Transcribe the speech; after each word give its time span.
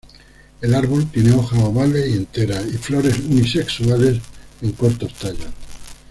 El 0.61 0.73
árbol 0.73 1.11
tiene 1.11 1.31
hojas 1.31 1.59
ovales 1.61 2.09
y 2.09 2.13
enteras, 2.13 2.65
y 2.65 2.75
flores 2.77 3.19
unisexuales 3.19 4.19
en 4.63 4.71
cortos 4.71 5.13
tallos. 5.13 5.53